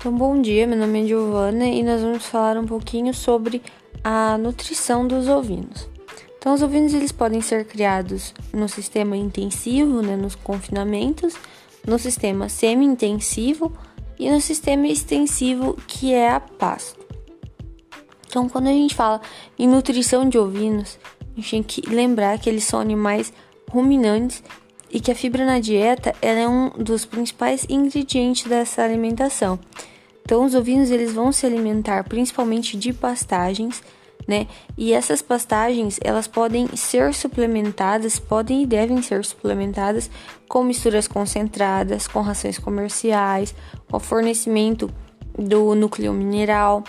[0.00, 3.60] Então, bom dia, meu nome é Giovana e nós vamos falar um pouquinho sobre
[4.02, 5.90] a nutrição dos ovinos.
[6.38, 11.34] Então, os ovinos eles podem ser criados no sistema intensivo, né, nos confinamentos,
[11.86, 13.70] no sistema semi-intensivo
[14.18, 16.98] e no sistema extensivo, que é a pasto.
[18.26, 19.20] Então, quando a gente fala
[19.58, 20.98] em nutrição de ovinos,
[21.36, 23.34] a gente tem que lembrar que eles são animais
[23.70, 24.42] ruminantes
[24.90, 29.58] e que a fibra na dieta é um dos principais ingredientes dessa alimentação.
[30.22, 33.82] Então, os ovinos eles vão se alimentar principalmente de pastagens,
[34.28, 34.46] né?
[34.76, 40.10] E essas pastagens elas podem ser suplementadas, podem e devem ser suplementadas
[40.48, 43.54] com misturas concentradas, com rações comerciais,
[43.90, 44.90] com fornecimento
[45.36, 46.84] do núcleo mineral.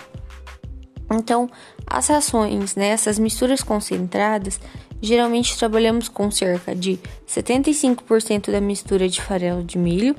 [1.10, 1.50] Então,
[1.86, 4.60] as rações, né, essas misturas concentradas,
[5.02, 6.98] geralmente trabalhamos com cerca de
[7.28, 10.14] 75% da mistura de farelo de milho,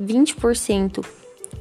[0.00, 1.04] 20%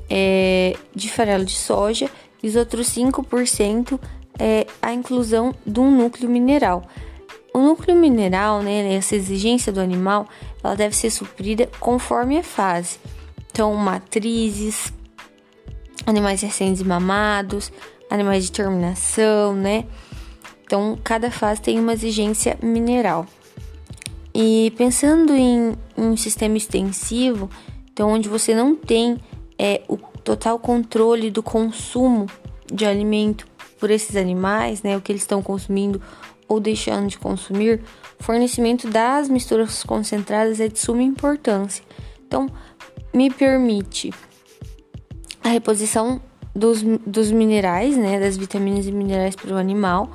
[0.10, 2.10] é, de farelo de soja
[2.42, 4.00] e os outros 5%
[4.40, 6.84] é a inclusão de um núcleo mineral.
[7.54, 10.28] O núcleo mineral, né, essa exigência do animal,
[10.64, 12.98] ela deve ser suprida conforme a fase.
[13.52, 14.92] Então, matrizes,
[16.08, 17.72] animais recentes mamados,
[18.10, 19.86] animais de terminação, né?
[20.74, 23.28] Então, cada fase tem uma exigência mineral.
[24.34, 27.48] E pensando em, um sistema extensivo,
[27.92, 29.20] então onde você não tem
[29.56, 32.26] é, o total controle do consumo
[32.66, 33.46] de alimento
[33.80, 36.02] por esses animais, né, o que eles estão consumindo
[36.48, 37.80] ou deixando de consumir,
[38.20, 41.86] o fornecimento das misturas concentradas é de suma importância.
[42.26, 42.50] Então,
[43.14, 44.12] me permite
[45.44, 46.20] a reposição
[46.56, 50.10] dos, dos minerais, né, das vitaminas e minerais para o animal,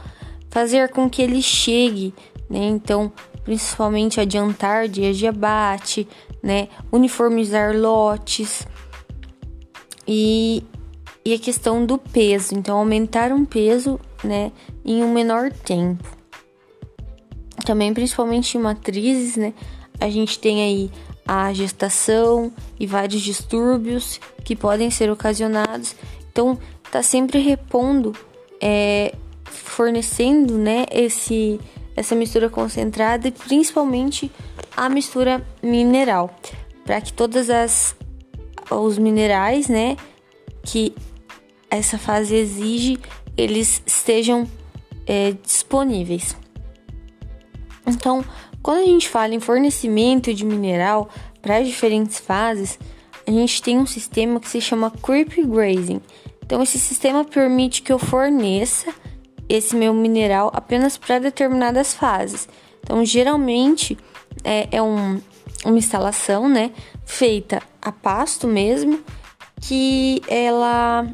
[0.50, 2.14] fazer com que ele chegue,
[2.48, 3.12] né, então,
[3.44, 6.08] principalmente adiantar dias de abate,
[6.42, 8.66] né, uniformizar lotes,
[10.06, 10.64] e,
[11.22, 14.50] e a questão do peso, então aumentar um peso, né,
[14.82, 16.16] em um menor tempo.
[17.66, 19.52] Também, principalmente em matrizes, né,
[20.00, 20.90] a gente tem aí
[21.26, 25.94] a gestação e vários distúrbios que podem ser ocasionados.
[26.32, 26.58] Então,
[26.90, 28.14] tá sempre repondo,
[28.62, 29.14] é,
[29.50, 31.60] fornecendo, né, esse
[31.96, 34.30] essa mistura concentrada e principalmente
[34.76, 36.32] a mistura mineral,
[36.84, 37.96] para que todas as
[38.70, 39.96] os minerais, né,
[40.62, 40.94] que
[41.70, 42.98] essa fase exige,
[43.36, 44.48] eles estejam
[45.06, 46.36] é, disponíveis.
[47.86, 48.24] Então,
[48.62, 51.08] quando a gente fala em fornecimento de mineral
[51.40, 52.78] para as diferentes fases,
[53.26, 56.00] a gente tem um sistema que se chama creep grazing.
[56.44, 58.92] Então, esse sistema permite que eu forneça
[59.48, 62.48] esse meu mineral apenas para determinadas fases.
[62.80, 63.96] Então, geralmente
[64.44, 65.20] é, é um,
[65.64, 66.70] uma instalação, né,
[67.04, 69.00] feita a pasto mesmo,
[69.60, 71.06] que ela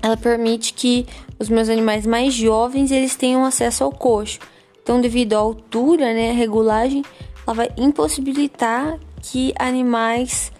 [0.00, 1.06] ela permite que
[1.38, 4.38] os meus animais mais jovens eles tenham acesso ao coxo.
[4.82, 7.04] Então, devido à altura, né, a regulagem,
[7.46, 10.52] ela vai impossibilitar que animais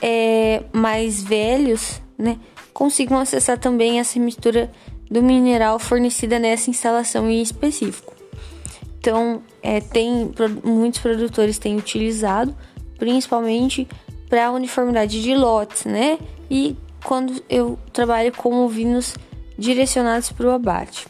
[0.00, 2.38] é, mais velhos, né,
[2.72, 4.70] consigam acessar também essa mistura
[5.10, 8.14] do mineral fornecida nessa instalação em específico.
[8.98, 10.32] Então, é, tem
[10.62, 12.56] muitos produtores têm utilizado,
[12.98, 13.86] principalmente
[14.28, 16.18] para uniformidade de lotes, né?
[16.50, 19.14] E quando eu trabalho com ovinos
[19.58, 21.06] direcionados para o abate.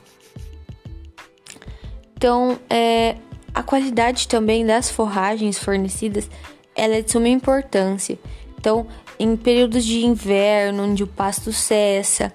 [2.17, 3.17] Então, é,
[3.55, 6.29] a qualidade também das forragens fornecidas
[6.75, 8.19] ela é de suma importância.
[8.59, 8.87] Então,
[9.19, 12.33] em períodos de inverno, onde o pasto cessa,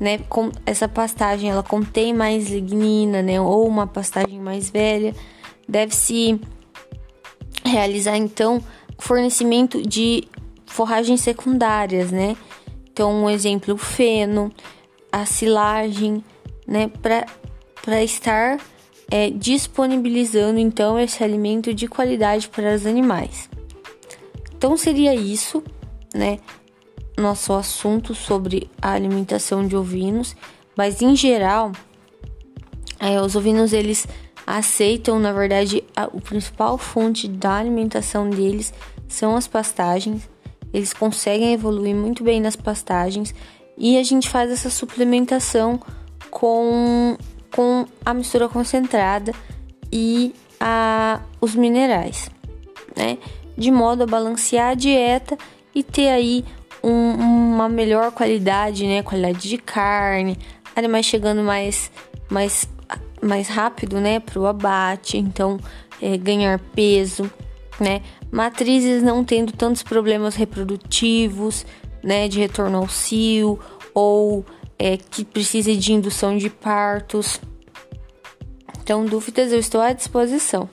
[0.00, 5.14] né, com essa pastagem ela contém mais lignina, né, ou uma pastagem mais velha,
[5.68, 6.40] deve-se
[7.62, 8.64] realizar então
[8.98, 10.24] fornecimento de
[10.66, 12.36] forragens secundárias, né?
[12.90, 14.52] Então, um exemplo, o feno,
[15.12, 16.24] a silagem,
[16.66, 18.58] né, para estar
[19.10, 23.50] é, disponibilizando então esse alimento de qualidade para os animais.
[24.56, 25.62] Então seria isso,
[26.14, 26.38] né?
[27.20, 30.36] Nosso assunto sobre a alimentação de ovinos,
[30.76, 31.72] mas em geral,
[32.98, 34.06] é, os ovinos eles
[34.46, 38.72] aceitam, na verdade, a, a principal fonte da alimentação deles
[39.08, 40.28] são as pastagens.
[40.72, 43.34] Eles conseguem evoluir muito bem nas pastagens
[43.76, 45.80] e a gente faz essa suplementação
[46.30, 47.16] com,
[47.54, 49.32] com a mistura concentrada
[49.92, 52.30] e a, os minerais,
[52.96, 53.18] né?
[53.56, 55.36] De modo a balancear a dieta
[55.74, 56.44] e ter aí
[56.82, 57.12] um,
[57.54, 59.02] uma melhor qualidade, né?
[59.02, 60.38] Qualidade de carne,
[60.74, 61.90] animais chegando mais,
[62.28, 62.68] mais,
[63.22, 64.20] mais rápido, né?
[64.20, 65.58] Para o abate, então
[66.00, 67.30] é, ganhar peso,
[67.78, 68.02] né?
[68.30, 71.66] Matrizes não tendo tantos problemas reprodutivos,
[72.02, 73.58] né, de retorno ao cio
[73.92, 74.44] ou
[74.78, 77.40] é, que precise de indução de partos.
[78.82, 80.68] Então, dúvidas eu estou à disposição.